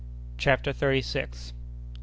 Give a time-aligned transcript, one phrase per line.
[0.35, 1.53] CHAPTER THIRTY SIXTH.